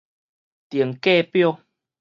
[0.67, 1.59] 定價表